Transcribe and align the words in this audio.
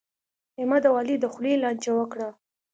احمد 0.59 0.83
او 0.89 0.93
علي 0.99 1.15
د 1.19 1.25
خولې 1.33 1.53
لانجه 1.63 1.91
وکړه. 1.99 2.29